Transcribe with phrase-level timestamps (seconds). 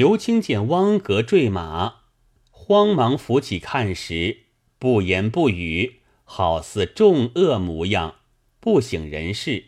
[0.00, 2.04] 刘青见汪格坠马，
[2.50, 4.44] 慌忙扶起看时，
[4.78, 8.14] 不言不语，好似重恶模样，
[8.60, 9.64] 不省人事。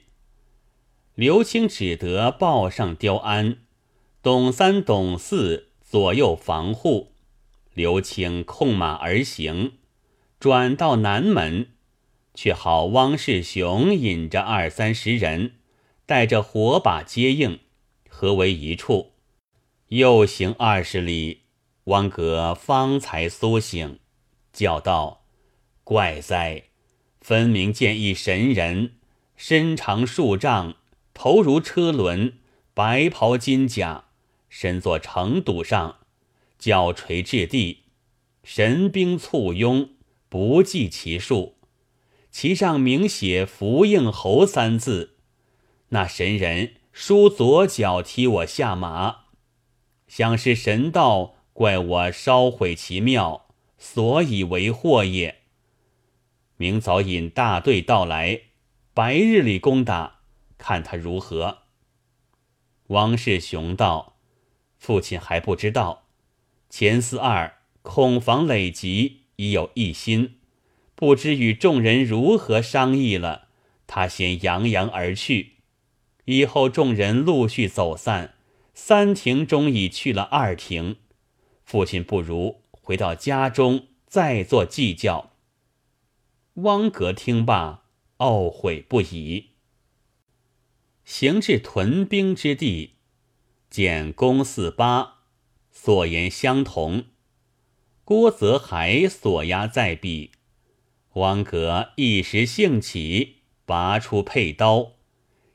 [1.15, 3.59] 刘青只得抱上雕鞍，
[4.23, 7.13] 董三、董四左右防护。
[7.75, 9.73] 刘青控马而行，
[10.41, 11.73] 转到南门，
[12.33, 15.57] 却好汪世雄引着二三十人，
[16.07, 17.59] 带着火把接应，
[18.09, 19.12] 合为一处。
[19.93, 21.43] 又行二十里，
[21.85, 23.99] 汪格方才苏醒，
[24.51, 25.27] 叫道
[25.85, 26.63] ：“怪哉！
[27.21, 28.95] 分明见一神人，
[29.37, 30.77] 身长数丈，
[31.13, 32.39] 头如车轮，
[32.73, 34.07] 白袍金甲，
[34.49, 35.99] 身坐城堵上。”
[36.59, 37.83] 脚垂至地，
[38.43, 39.91] 神兵簇拥，
[40.31, 41.59] 不计其数。
[42.31, 45.17] 其上明写“福应侯”三字。
[45.91, 49.22] 那神人舒左脚踢我下马，
[50.15, 53.47] 想是神道怪我烧毁其庙，
[53.79, 55.37] 所以为祸也。
[56.59, 58.43] 明早引大队到来，
[58.93, 60.21] 白日里攻打，
[60.59, 61.61] 看他如何。
[62.89, 64.19] 王世雄道
[64.77, 66.09] ：“父亲还不知道。”
[66.69, 70.35] 钱四二恐防累积，已有一心，
[70.95, 73.49] 不知与众人如何商议了。
[73.87, 75.55] 他先扬扬而去，
[76.27, 78.35] 以后众人陆续走散，
[78.75, 80.97] 三庭中已去了二庭。
[81.65, 85.33] 父亲不如回到家中再做计较。
[86.55, 87.85] 汪格听罢，
[88.19, 89.51] 懊悔不已。
[91.05, 92.97] 行至屯兵之地，
[93.71, 95.21] 见公四八。
[95.71, 97.07] 所言相同，
[98.05, 100.33] 郭泽还所押在彼。
[101.15, 104.93] 汪格一时兴起，拔出佩刀，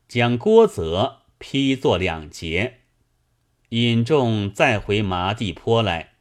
[0.07, 2.81] 将郭泽劈作两截，
[3.69, 6.13] 引众再回麻地坡来。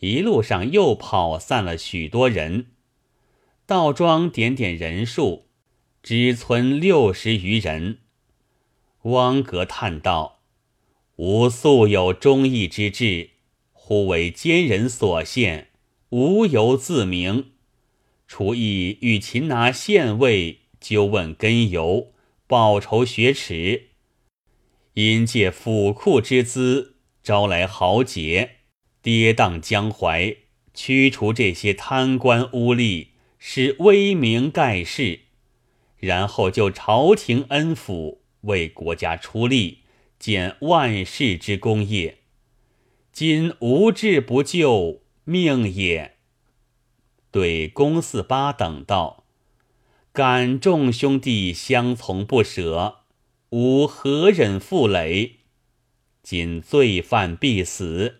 [0.00, 2.66] 一路上又跑散了许多人，
[3.64, 5.46] 道庄点点人数，
[6.02, 8.00] 只存六十余人。
[9.02, 10.40] 汪格叹道。
[11.16, 13.30] 吾素有忠义之志，
[13.72, 15.68] 忽为奸人所陷，
[16.10, 17.52] 无由自明。
[18.26, 22.12] 除意欲擒拿县尉，究问根由，
[22.48, 23.90] 报仇雪耻。
[24.94, 28.56] 因借府库之资，招来豪杰，
[29.02, 30.36] 跌宕江淮，
[30.72, 35.20] 驱除这些贪官污吏，使威名盖世，
[35.98, 39.80] 然后就朝廷恩抚，为国家出力。
[40.16, 42.20] 建万世之功业，
[43.12, 46.14] 今无志不救，命也。
[47.30, 49.24] 对公四八等道
[50.14, 53.00] ：“感众兄弟相从不舍，
[53.56, 55.36] 吾何忍负累？
[56.24, 58.16] 今罪犯必死，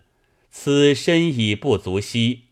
[0.49, 2.43] 此身已不足惜。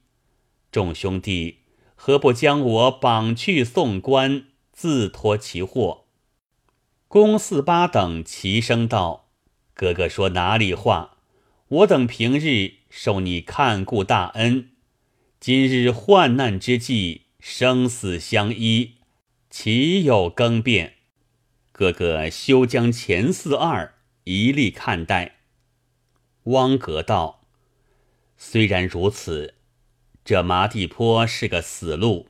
[0.72, 1.58] 众兄弟
[1.94, 6.06] 何不将我绑去送官，自脱其祸？”
[7.06, 9.28] 公四八等齐声道。
[9.74, 11.18] 哥哥说哪里话？
[11.68, 14.70] 我等平日受你看顾大恩，
[15.38, 18.94] 今日患难之际，生死相依，
[19.48, 20.96] 岂有更变？
[21.82, 25.38] 哥哥休将前四二一力看待。
[26.44, 27.40] 汪格道
[28.38, 29.54] ：“虽然如此，
[30.24, 32.28] 这麻地坡是个死路，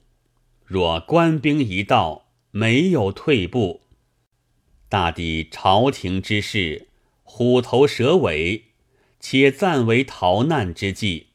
[0.65, 3.83] 若官兵一到，没有退步，
[4.89, 6.89] 大抵朝廷之事。”
[7.23, 8.65] 虎头蛇尾，
[9.21, 11.27] 且暂为逃难之计。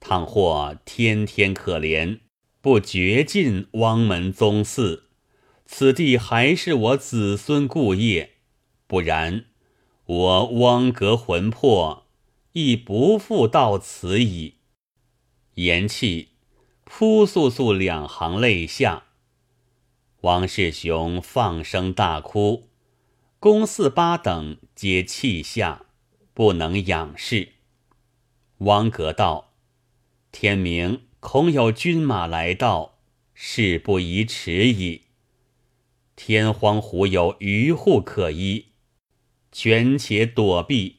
[0.00, 2.18] 倘或天天可怜，
[2.60, 5.02] 不绝尽汪门宗嗣，
[5.70, 8.38] 此地还是我子孙故业。
[8.86, 9.44] 不然，
[10.06, 12.06] 我汪格魂魄
[12.52, 14.54] 亦不复到此矣。
[15.54, 16.28] 言讫，
[16.84, 19.04] 扑簌簌两行泪下。
[20.22, 22.70] 王世雄放声大哭。
[23.38, 25.84] 公四八等皆泣下，
[26.32, 27.52] 不能仰视。
[28.58, 29.52] 汪格道
[30.32, 32.98] ：“天明恐有军马来到，
[33.34, 35.02] 事不宜迟矣。
[36.20, 38.66] 天荒湖有渔户可依，
[39.52, 40.96] 权且躲避。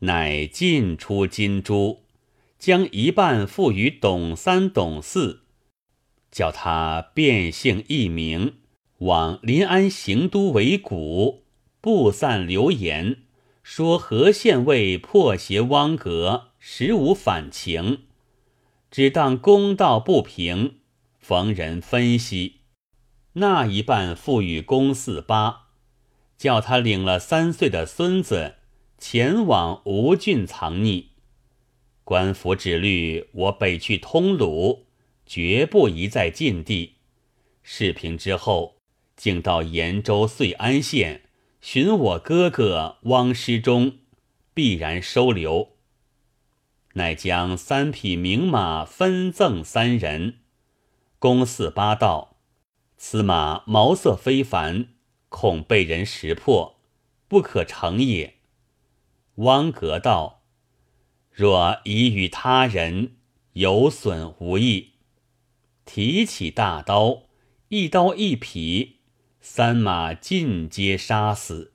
[0.00, 2.02] 乃进出金珠，
[2.58, 5.44] 将一半付与董三、董四，
[6.32, 8.54] 叫他变姓易名。”
[8.98, 11.44] 往临安行都为谷，
[11.80, 13.18] 布散流言，
[13.62, 18.00] 说何县尉破邪汪格，实无反情，
[18.90, 20.78] 只当公道不平，
[21.20, 22.56] 逢人分析。
[23.38, 25.66] 那一半付与公四八，
[26.38, 28.54] 叫他领了三岁的孙子，
[28.96, 31.08] 前往吴郡藏匿。
[32.02, 34.86] 官府指律我北去通鲁，
[35.26, 36.94] 绝不宜在禁地。
[37.62, 38.76] 事平之后，
[39.16, 41.24] 竟到延州遂安县
[41.60, 43.98] 寻我哥哥汪师忠，
[44.54, 45.72] 必然收留。
[46.94, 50.38] 乃将三匹名马分赠三人，
[51.18, 52.35] 公四八道：
[52.96, 54.88] 此马毛色非凡，
[55.28, 56.78] 恐被人识破，
[57.28, 58.34] 不可成也。
[59.36, 60.42] 汪格道
[61.30, 63.16] ：“若已与他人，
[63.52, 64.92] 有损无益。”
[65.84, 67.24] 提起大刀，
[67.68, 68.96] 一刀一匹，
[69.40, 71.74] 三马尽皆杀死。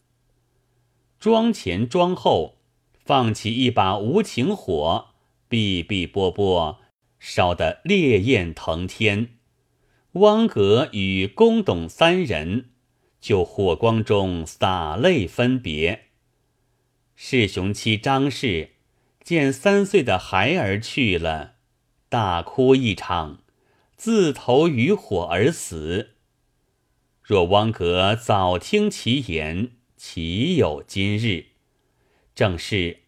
[1.19, 2.57] 庄前庄后，
[3.05, 5.09] 放起一把无情火，
[5.47, 6.79] 哔哔啵啵，
[7.19, 9.37] 烧得烈焰腾天。
[10.13, 12.71] 汪格与公董三人，
[13.21, 16.07] 就火光中洒泪分别。
[17.15, 18.71] 世雄妻张氏
[19.23, 21.53] 见三岁的孩儿去了，
[22.09, 23.39] 大哭一场，
[23.95, 26.15] 自投于火而死。
[27.23, 31.45] 若汪格早听其言，岂有今日？
[32.35, 33.03] 正是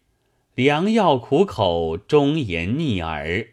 [0.54, 3.48] 良药苦口，忠言逆耳，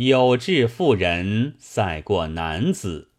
[0.00, 3.10] 有志妇人赛过男子。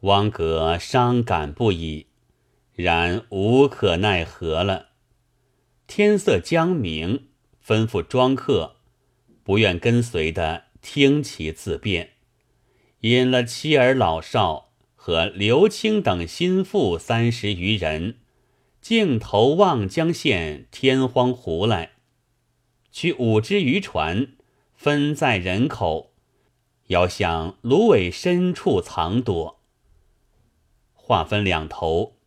[0.00, 2.06] 汪格伤感不已，
[2.74, 4.88] 然无可奈何了。
[5.86, 7.28] 天色将明，
[7.64, 8.78] 吩咐庄客，
[9.44, 12.14] 不愿跟随的听其自辩，
[13.02, 18.16] 引了妻儿老少和刘青等心腹三十余人，
[18.80, 21.92] 径投望江县天荒湖来，
[22.90, 24.32] 取五只渔船，
[24.74, 26.07] 分载人口，
[26.88, 29.60] 要向芦苇深处藏躲。
[30.92, 32.18] 话分两头，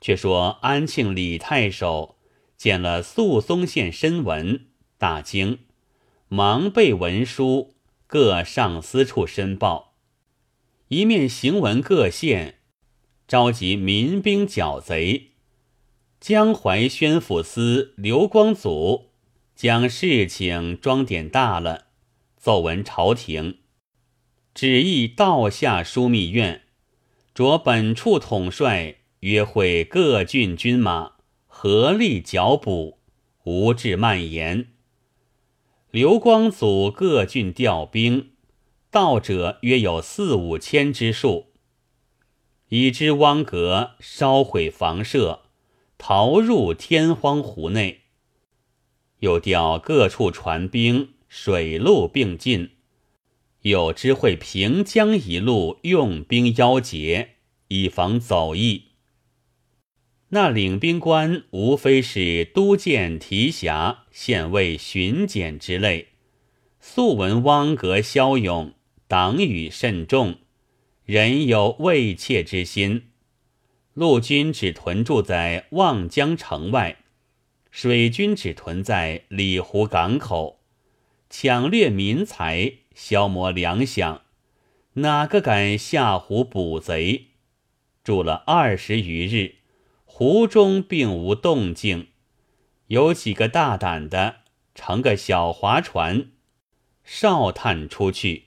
[0.00, 2.14] 却说安庆李太守。
[2.56, 4.64] 见了宿松县申文，
[4.96, 5.58] 大惊，
[6.28, 7.74] 忙备文书，
[8.06, 9.92] 各上司处申报。
[10.88, 12.60] 一面行文各县，
[13.28, 15.32] 召集民兵剿贼。
[16.18, 19.10] 江淮宣抚司刘光祖
[19.54, 21.88] 将事情装点大了，
[22.38, 23.58] 奏闻朝廷，
[24.56, 26.62] 旨意道下枢密院，
[27.34, 31.16] 着本处统帅约会各郡军马。
[31.46, 32.96] 合力剿捕，
[33.44, 34.68] 无致蔓延。
[35.90, 38.30] 刘光祖各郡调兵，
[38.90, 41.52] 到者约有四五千之数。
[42.70, 45.42] 已知汪阁烧毁房舍，
[45.98, 48.04] 逃入天荒湖内。
[49.18, 52.75] 又调各处船兵，水陆并进。
[53.66, 57.30] 有知会平江一路用兵邀劫，
[57.66, 58.90] 以防走逸。
[60.28, 66.10] 那领兵官无非是都监、提辖、县尉、巡检之类，
[66.78, 68.72] 素闻汪格骁勇，
[69.08, 70.36] 党羽甚重，
[71.04, 73.08] 人有畏怯之心。
[73.94, 76.98] 陆军只屯驻在望江城外，
[77.72, 80.60] 水军只屯在里湖港口，
[81.28, 84.20] 抢掠民财，消磨粮饷，
[84.94, 87.26] 哪个敢下湖捕贼？
[88.02, 89.56] 住了二十余日。
[90.06, 92.08] 湖中并无动静，
[92.86, 94.36] 有几个大胆的
[94.74, 96.30] 乘个小划船，
[97.04, 98.44] 哨探出去，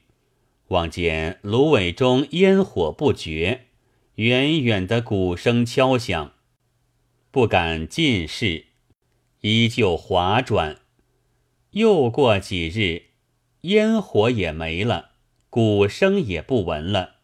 [0.69, 3.67] 望见芦苇中烟火不绝，
[4.15, 6.33] 远远的鼓声敲响，
[7.29, 8.65] 不敢近视，
[9.41, 10.79] 依旧划转。
[11.71, 13.08] 又过几日，
[13.61, 15.11] 烟火也没了，
[15.49, 17.15] 鼓声也不闻了，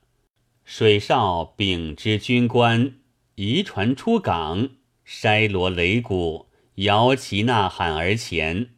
[0.65, 2.95] 水哨禀知军官。
[3.35, 4.69] 移船出港，
[5.05, 8.69] 筛锣擂鼓，摇旗呐喊而前，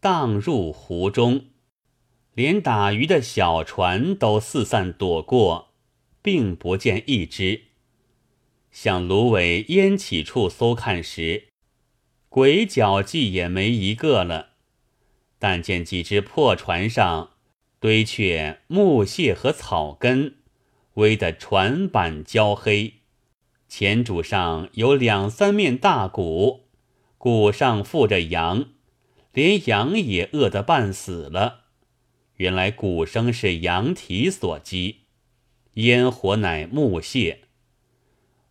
[0.00, 1.46] 荡入湖中，
[2.34, 5.74] 连打鱼的小船都四散躲过，
[6.22, 7.64] 并不见一只。
[8.70, 11.48] 向芦苇烟起处搜看时，
[12.30, 14.51] 鬼脚迹也没一个了。
[15.42, 17.30] 但见几只破船上
[17.80, 20.36] 堆却木屑和草根，
[20.94, 23.00] 围得船板焦黑。
[23.66, 26.68] 前主上有两三面大鼓，
[27.18, 28.66] 鼓上附着羊，
[29.32, 31.62] 连羊也饿得半死了。
[32.36, 35.06] 原来鼓声是羊蹄所击，
[35.72, 37.40] 烟火乃木屑。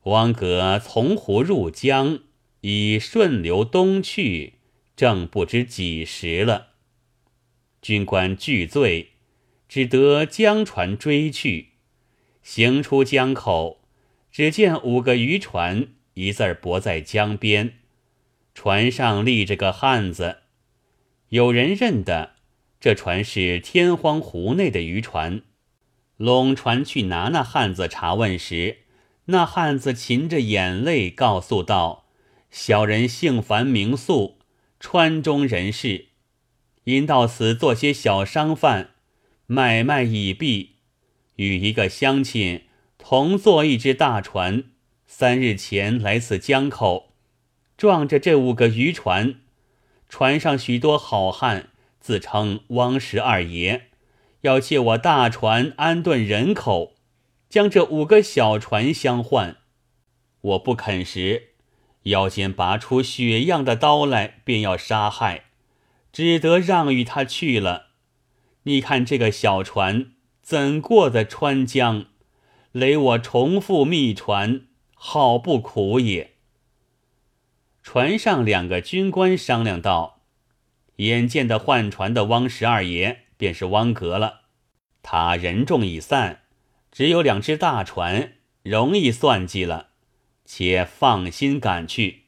[0.03, 2.19] 汪格从湖入江，
[2.59, 4.55] 已顺流东去，
[4.97, 6.70] 正不知几时了。
[7.81, 9.11] 军官俱醉，
[9.67, 11.69] 只得将船追去，
[12.43, 13.81] 行出江口。
[14.31, 17.79] 只见五个渔船一字儿泊在江边，
[18.55, 20.37] 船上立着个汉子，
[21.29, 22.35] 有人认得
[22.79, 25.41] 这船是天荒湖内的渔船。
[26.15, 28.77] 拢船去拿那汉子查问时，
[29.25, 32.05] 那汉子噙着眼泪告诉道
[32.49, 34.37] ：“小人姓樊名素，
[34.79, 36.09] 川中人士，
[36.85, 38.91] 因到此做些小商贩，
[39.47, 40.77] 买卖已毕，
[41.35, 42.63] 与一个乡亲
[42.97, 44.63] 同坐一只大船，
[45.05, 47.13] 三日前来此江口，
[47.77, 49.41] 撞着这五个渔船，
[50.09, 51.69] 船上许多好汉
[51.99, 53.83] 自称汪十二爷，
[54.41, 56.95] 要借我大船安顿人口。”
[57.51, 59.57] 将这五个小船相换，
[60.39, 61.49] 我不肯时，
[62.03, 65.47] 腰间拔出血样的刀来，便要杀害，
[66.11, 67.87] 只得让与他去了。
[68.63, 72.05] 你看这个小船怎过的川江？
[72.71, 76.35] 累我重复密船，好不苦也。
[77.83, 80.21] 船上两个军官商量道
[80.97, 84.41] ：“眼见的换船的汪十二爷便是汪格了，
[85.01, 86.43] 他人众已散。”
[86.91, 89.91] 只有两只大船，容易算计了，
[90.43, 92.23] 且放心赶去。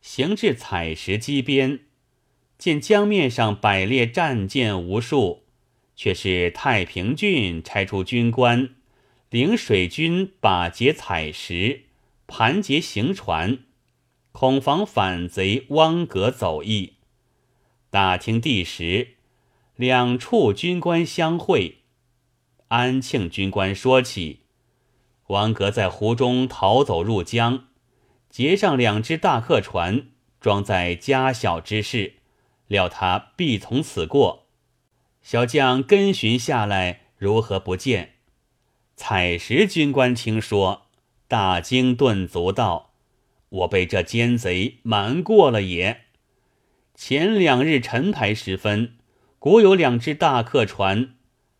[0.00, 1.80] 行至采石矶边，
[2.58, 5.44] 见江面上摆列战舰无数，
[5.94, 8.70] 却是太平郡差出军官，
[9.30, 11.82] 领水军把劫采石，
[12.26, 13.58] 盘结行船，
[14.32, 16.94] 恐防反贼汪格走逸。
[17.90, 19.16] 打听地时，
[19.76, 21.82] 两处军官相会。
[22.68, 24.40] 安庆军官说起，
[25.28, 27.68] 王格在湖中逃走入江，
[28.28, 30.08] 截上两只大客船，
[30.40, 32.15] 装载家小之事，
[32.68, 34.46] 料他必从此过。
[35.22, 38.14] 小将跟寻下来，如何不见？
[38.94, 40.86] 采石军官听说，
[41.28, 42.92] 大惊顿足道
[43.50, 46.02] ：“我被这奸贼瞒过了也。
[46.94, 48.94] 前两日晨牌时分，
[49.38, 51.14] 古有两只大客船。”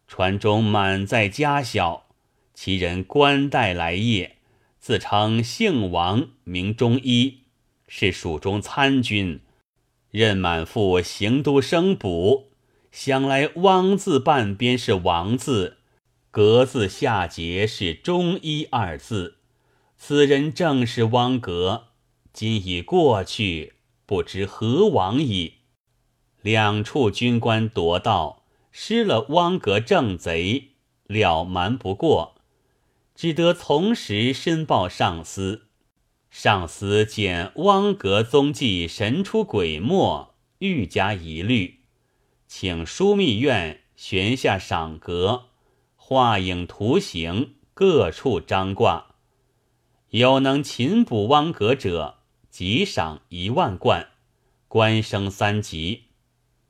[0.09, 2.07] 船中满载家小，
[2.55, 4.31] 其人官带来谒，
[4.79, 7.41] 自称姓王，名中一，
[7.89, 9.41] 是蜀中参军，
[10.11, 12.51] 任满腹行都生补。
[12.91, 15.77] 想来汪字半边是王字，
[16.31, 19.37] 格字下节是中医二字。
[19.97, 21.89] 此人正是汪格，
[22.33, 25.55] 今已过去，不知何往矣。
[26.43, 28.43] 两处军官夺道。
[28.79, 30.73] 失了汪格正贼，
[31.07, 32.35] 了瞒不过，
[33.15, 35.66] 只得从实申报上司。
[36.39, 41.81] 上司见汪格踪迹神出鬼没，愈加疑虑，
[42.47, 45.45] 请枢密院悬下赏格，
[45.97, 49.15] 画影图形各处张挂，
[50.11, 52.19] 有能擒捕汪格者，
[52.51, 54.09] 即赏一万贯，
[54.69, 56.03] 官升三级。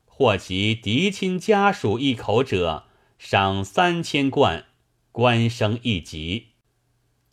[0.05, 2.85] 或及嫡亲家属一口者，
[3.19, 4.63] 赏三千贯，
[5.11, 6.53] 官升一级。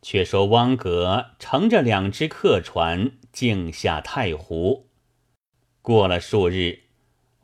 [0.04, 4.90] 却说汪格乘着两只客船，径下太湖。
[5.80, 6.80] 过了数日，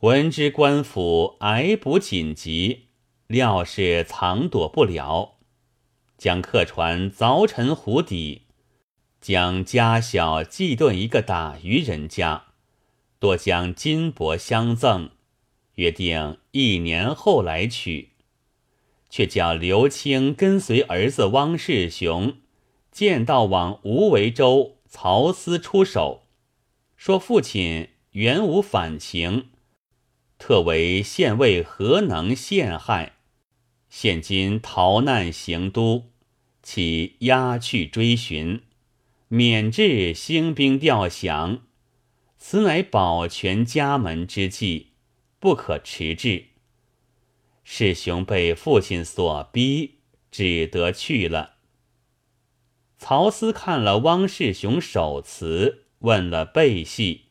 [0.01, 2.89] 闻知官府挨捕紧急，
[3.29, 5.39] 料是藏躲不了，
[6.19, 8.43] 将客船凿沉湖底，
[9.23, 12.49] 将家小寄顿一个打渔人家，
[13.19, 15.13] 多将金帛相赠。
[15.77, 18.11] 约定一年后来取，
[19.09, 22.37] 却叫刘清跟随儿子汪世雄，
[22.91, 26.27] 见到往无为州曹司出手，
[26.97, 29.51] 说父亲原无反情，
[30.39, 33.15] 特为县尉何能陷害，
[33.89, 36.11] 现今逃难行都，
[36.63, 38.63] 其押去追寻，
[39.29, 41.63] 免至兴兵吊降，
[42.39, 44.89] 此乃保全家门之计。
[45.39, 46.49] 不可迟滞。
[47.65, 51.55] 世雄被父亲所逼，只得去了。
[53.01, 57.31] 曹司看了汪世雄手词，问了背细，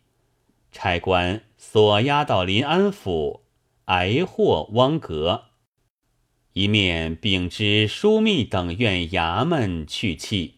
[0.72, 3.46] 差官索押到临安府，
[3.86, 5.44] 挨获汪格，
[6.54, 10.56] 一面禀知枢密等院衙门去气。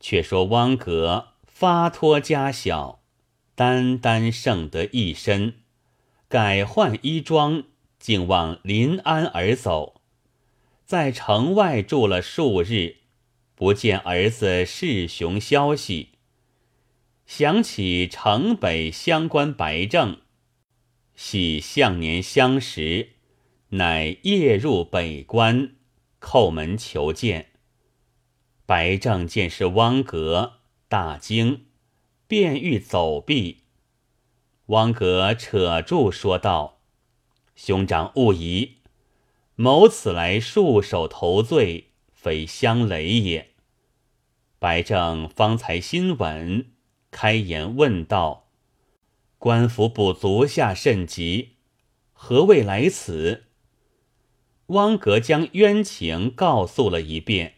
[0.00, 3.02] 却说汪格发脱家小，
[3.54, 5.60] 单单剩得一身。
[6.28, 7.62] 改换衣装，
[8.00, 10.00] 竟往临安而走，
[10.84, 12.96] 在城外住了数日，
[13.62, 16.08] 不见儿子世雄消息。
[17.26, 20.20] 想起城北乡官白正，
[21.14, 23.10] 喜向年相识，
[23.68, 25.76] 乃夜入北关，
[26.20, 27.52] 叩门求见。
[28.66, 30.54] 白正见是汪格，
[30.88, 31.66] 大惊，
[32.26, 33.58] 便欲走避。
[34.66, 36.80] 汪格扯住说道
[37.54, 38.78] ：“兄长勿疑，
[39.54, 43.50] 某此来束手投罪，非相累也。”
[44.62, 46.66] 白正方才心稳，
[47.10, 48.46] 开言问道
[49.36, 51.56] ：“官府补足下甚急？
[52.12, 53.46] 何谓来此？”
[54.66, 57.54] 汪格将冤情告诉了一遍，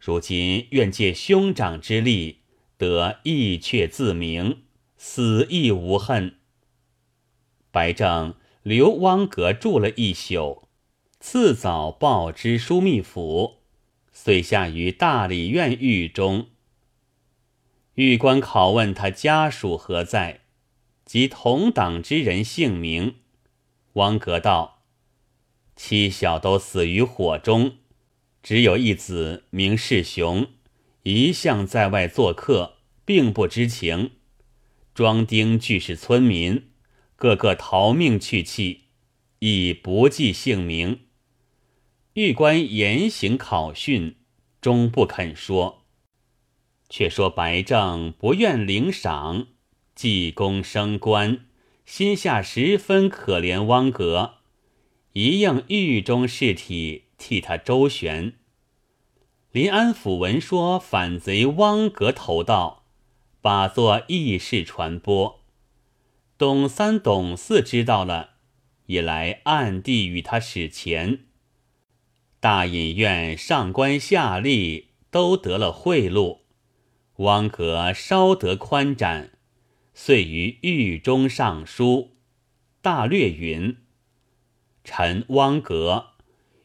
[0.00, 2.40] 如今愿借兄长之力，
[2.76, 4.64] 得意却自明，
[4.96, 6.38] 死亦无恨。
[7.70, 10.66] 白正留汪格住了一宿，
[11.20, 13.55] 次早报知枢密府，
[14.18, 16.46] 遂下于大理院狱中。
[17.96, 20.40] 狱官拷问他家属何在，
[21.04, 23.16] 及同党之人姓名。
[23.92, 24.82] 汪格道。
[25.76, 27.76] 妻小都死于火中，
[28.42, 30.46] 只有一子名世雄，
[31.02, 34.12] 一向在外做客，并不知情。
[34.94, 36.70] 庄丁俱是村民，
[37.16, 38.84] 个个逃命去气，
[39.40, 41.00] 亦不记姓名。
[42.16, 44.16] 狱官严刑拷讯，
[44.62, 45.82] 终不肯说。
[46.88, 49.48] 却说白正不愿领赏，
[49.94, 51.44] 济功升官，
[51.84, 54.36] 心下十分可怜汪格。
[55.12, 58.32] 一应狱中事体替他周旋。
[59.52, 62.84] 临安府闻说反贼汪格投道，
[63.42, 65.42] 把作异事传播。
[66.38, 68.36] 董三、董四知道了，
[68.86, 71.25] 也来暗地与他使钱。
[72.46, 76.42] 大隐院上官下吏都得了贿赂，
[77.16, 79.32] 汪格稍得宽展，
[79.94, 82.12] 遂于狱中上书，
[82.80, 83.78] 大略云。
[84.84, 86.10] 臣汪格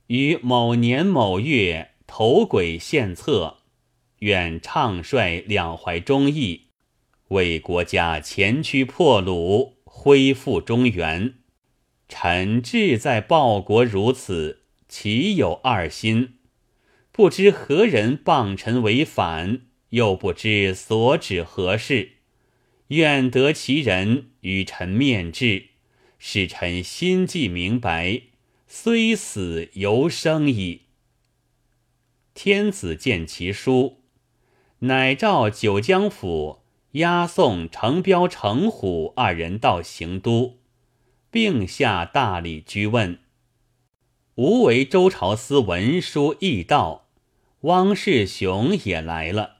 [0.05, 3.57] 于某年某月投轨献策，
[4.19, 6.67] 愿唱率两淮忠义，
[7.29, 11.33] 为国家前驱破虏，恢复中原。
[12.07, 14.60] 臣志在报国如此，
[14.91, 16.33] 岂有二心？
[17.13, 22.17] 不知何人谤臣为反，又不知所指何事，
[22.87, 25.67] 愿得其人与臣面质。
[26.19, 28.23] 使臣心计明白，
[28.67, 30.81] 虽死犹生矣。
[32.33, 34.01] 天子见其书，
[34.79, 40.59] 乃召九江府押送程彪、程虎二人到行都，
[41.31, 43.19] 并下大理居问。
[44.41, 47.05] 无为周朝司文书驿道，
[47.59, 49.57] 汪世雄也来了。